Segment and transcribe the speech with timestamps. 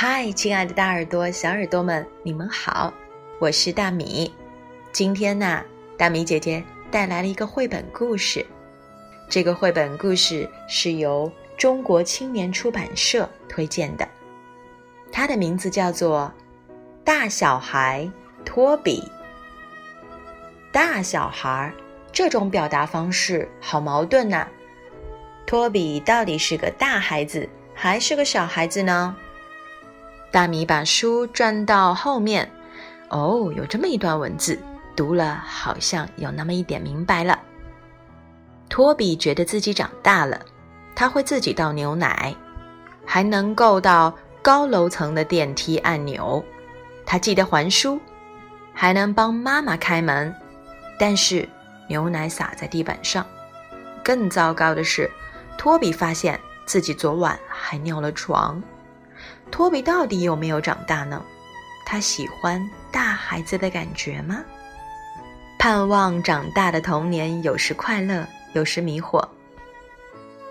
[0.00, 2.94] 嗨，亲爱的大耳朵、小耳朵们，你们好，
[3.40, 4.32] 我是大米。
[4.92, 5.60] 今天呢，
[5.96, 8.46] 大米姐姐带来了一个绘本故事。
[9.28, 14.06] 这个绘本故事是由中国青年出版社推荐的，
[15.10, 16.32] 它的名字叫做
[17.02, 18.08] 《大小孩
[18.44, 19.00] 托比》。
[20.70, 21.74] 大小孩儿
[22.12, 24.46] 这种表达方式好矛盾呐。
[25.44, 29.16] 托比到底是个大孩子还是个小孩子呢？
[30.30, 32.50] 大米把书转到后面，
[33.08, 34.58] 哦，有这么一段文字，
[34.94, 37.38] 读了好像有那么一点明白了。
[38.68, 40.38] 托比觉得自己长大了，
[40.94, 42.34] 他会自己倒牛奶，
[43.06, 46.44] 还能够到高楼层的电梯按钮，
[47.06, 47.98] 他记得还书，
[48.74, 50.34] 还能帮妈妈开门。
[50.98, 51.48] 但是
[51.88, 53.24] 牛奶洒在地板上，
[54.04, 55.10] 更糟糕的是，
[55.56, 58.62] 托比发现自己昨晚还尿了床。
[59.50, 61.22] 托比到底有没有长大呢？
[61.84, 64.44] 他喜欢大孩子的感觉吗？
[65.58, 69.26] 盼望长大的童年有时快乐，有时迷惑。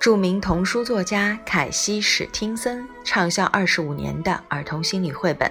[0.00, 5.50] 著名童书作家凯西·史汀森畅销二十五年的儿童心理绘本，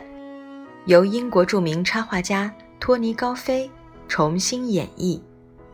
[0.86, 3.70] 由英国著名插画家托尼·高飞
[4.08, 5.20] 重新演绎，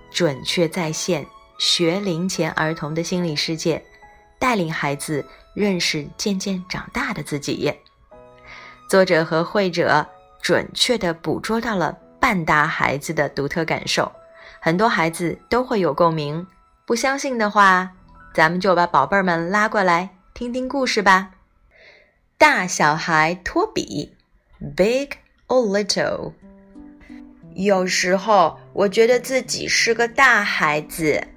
[0.09, 1.25] 准确再现
[1.59, 3.83] 学龄前儿童的心理世界，
[4.39, 5.23] 带领孩子。
[5.55, 7.73] 认识渐渐长大的自己。
[8.87, 10.07] 作者和绘者
[10.41, 14.09] 准确地捕捉到了半大孩子的独特感受，
[14.61, 16.47] 很多孩子都会有共鸣。
[16.85, 17.91] 不相信的话，
[18.33, 21.31] 咱们就把宝贝儿们拉过来听听故事吧。
[22.37, 24.15] 大小孩托比
[24.77, 25.09] ，Big
[25.47, 26.31] or Little。
[27.55, 31.27] 有时候我觉得自己是个大孩子。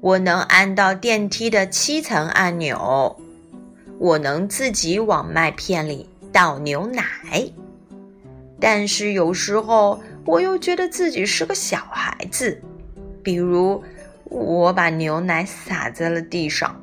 [0.00, 3.16] 我能按到电梯的七层按钮，
[3.98, 7.04] 我能自己往麦片里倒牛奶，
[8.60, 12.62] 但是有时候我又觉得自己是个小孩子，
[13.22, 13.82] 比如
[14.24, 16.80] 我把牛奶洒在了地上，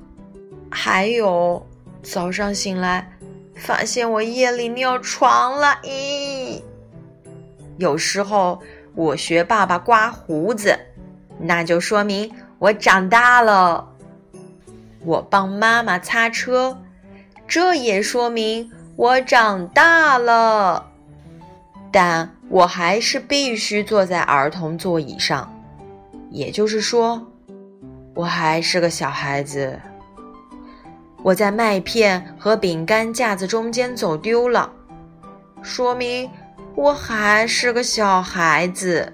[0.70, 1.66] 还有
[2.02, 3.10] 早上醒来
[3.56, 6.62] 发现我夜里尿床了，咦？
[7.78, 8.60] 有时候
[8.96, 10.78] 我学爸爸刮胡子，
[11.40, 12.30] 那就说明。
[12.64, 13.86] 我长大了，
[15.04, 16.78] 我帮妈妈擦车，
[17.46, 20.90] 这也说明我长大了。
[21.92, 25.54] 但我还是必须坐在儿童座椅上，
[26.30, 27.22] 也就是说，
[28.14, 29.78] 我还是个小孩子。
[31.22, 34.72] 我在麦片和饼干架子中间走丢了，
[35.62, 36.32] 说明
[36.76, 39.12] 我还是个小孩子。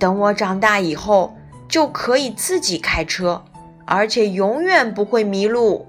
[0.00, 1.32] 等我长大以后。
[1.68, 3.44] 就可以自己开车，
[3.84, 5.86] 而且永远不会迷路。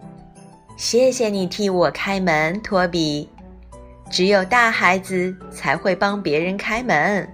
[0.76, 3.30] 谢谢你替我开门，托比。
[4.10, 7.30] 只有大孩子才会帮别人开门，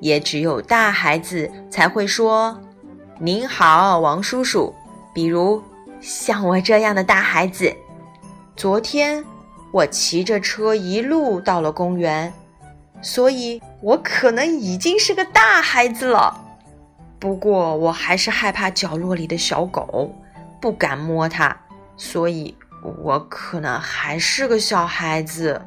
[0.00, 2.58] 也只有大孩子才会说
[3.18, 4.74] “您好，王叔叔”。
[5.14, 5.62] 比如
[6.00, 7.72] 像我这样的大孩子，
[8.56, 9.24] 昨天
[9.70, 12.32] 我骑着车一路到了公园，
[13.00, 16.44] 所以我可能已经是个大孩子了。
[17.18, 20.14] 不过我还是害怕角落里的小狗，
[20.60, 21.56] 不敢摸它，
[21.96, 22.54] 所以
[23.02, 25.60] 我可能还是个小孩子。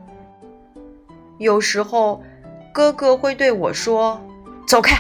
[1.39, 2.23] 有时候，
[2.71, 4.21] 哥哥会对我说
[4.65, 4.95] ：“走开”，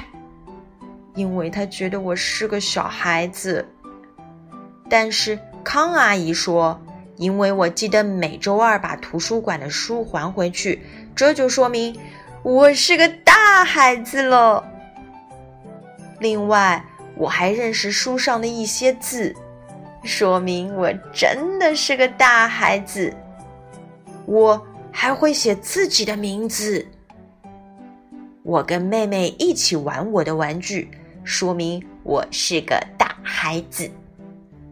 [1.15, 3.65] 因为他觉得我是个小孩子。
[4.89, 6.81] 但是康阿姨说
[7.15, 10.81] ：“因为我记得每周二把图书馆的书还回去，
[11.15, 11.95] 这就说明
[12.43, 14.65] 我是个大孩子了。”
[16.21, 19.35] 另外，我还认识书上的一些字，
[20.03, 23.11] 说明我真的是个大孩子。
[24.27, 24.61] 我
[24.91, 26.85] 还会写自己的名字。
[28.43, 30.91] 我跟妹妹一起玩我的玩具，
[31.23, 33.89] 说明我是个大孩子。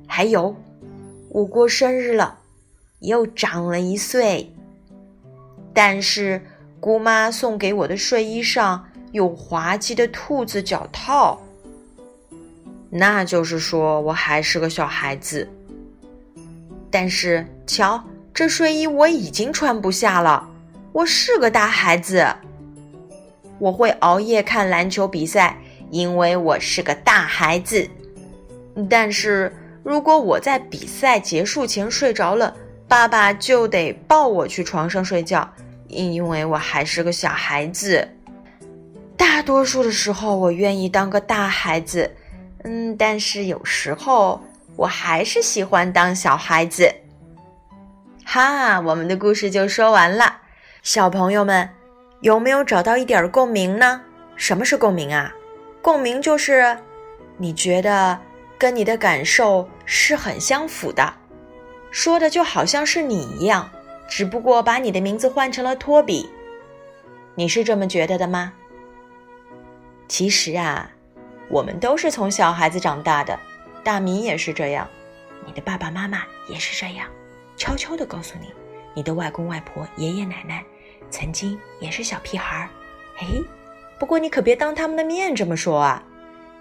[0.05, 0.55] 还有，
[1.29, 2.37] 我过生日了，
[2.99, 4.47] 又长了一岁。
[5.73, 6.39] 但是，
[6.79, 8.85] 姑妈送给我的睡衣上。
[9.11, 11.41] 有滑稽的兔子脚套，
[12.89, 15.47] 那就是说我还是个小孩子。
[16.91, 18.03] 但是，瞧，
[18.33, 20.49] 这睡衣我已经穿不下了，
[20.91, 22.25] 我是个大孩子。
[23.59, 25.57] 我会熬夜看篮球比赛，
[25.91, 27.87] 因为我是个大孩子。
[28.89, 29.53] 但是
[29.83, 32.55] 如果我在比赛结束前睡着了，
[32.87, 35.47] 爸爸就得抱我去床上睡觉，
[35.89, 38.07] 因为我还是个小孩子。
[39.17, 42.09] 大多数的时候，我愿意当个大孩子，
[42.63, 44.41] 嗯，但是有时候
[44.75, 46.93] 我还是喜欢当小孩子。
[48.25, 50.41] 哈，我们的故事就说完了。
[50.83, 51.69] 小朋友们，
[52.21, 54.01] 有没有找到一点共鸣呢？
[54.35, 55.33] 什么是共鸣啊？
[55.81, 56.77] 共鸣就是
[57.37, 58.19] 你觉得
[58.57, 61.13] 跟你的感受是很相符的，
[61.91, 63.69] 说的就好像是你一样，
[64.07, 66.29] 只不过把你的名字换成了托比。
[67.35, 68.53] 你是这么觉得的吗？
[70.07, 70.91] 其实啊，
[71.49, 73.37] 我们都是从小孩子长大的，
[73.83, 74.87] 大米也是这样，
[75.45, 77.07] 你的爸爸妈妈也是这样，
[77.57, 78.47] 悄悄地告诉你，
[78.93, 80.63] 你的外公外婆、爷爷奶奶
[81.09, 82.69] 曾经也是小屁孩儿，
[83.15, 83.43] 嘿。
[83.97, 86.01] 不过你可别当他们的面这么说啊，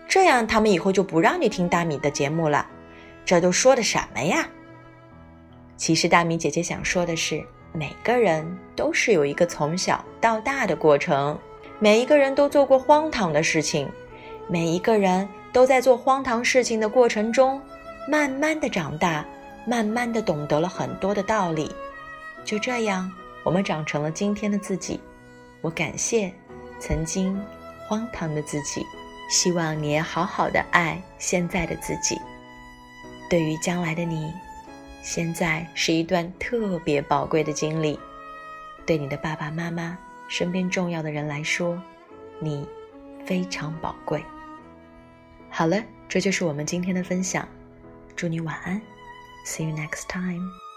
[0.08, 2.67] 这样他们以后就不让你听大米的节目了。
[3.25, 4.49] 这都说的什么呀？
[5.76, 11.38] 其实大米姐姐想说的是，每个人都是有一个从小到大的过程，
[11.79, 13.88] 每一个人都做过荒唐的事情，
[14.49, 17.61] 每一个人都在做荒唐事情的过程中，
[18.09, 19.25] 慢慢的长大，
[19.67, 21.71] 慢慢的懂得了很多的道理。
[22.45, 23.12] 就这样，
[23.45, 24.99] 我们长成了今天的自己。
[25.61, 26.33] 我感谢。
[26.81, 27.37] 曾经
[27.89, 28.87] 荒唐的自己，
[29.29, 32.17] 希望你也好好的爱现在的自己。
[33.29, 34.33] 对于将来的你，
[35.03, 37.99] 现在是一段特别宝贵的经历。
[38.87, 39.99] 对你的爸爸妈妈、
[40.29, 41.77] 身边重要的人来说，
[42.39, 42.65] 你
[43.27, 44.23] 非常宝贵。
[45.50, 47.49] 好了，这就是我们今天的分享。
[48.15, 48.81] 祝你晚安
[49.47, 50.68] ，See you next time。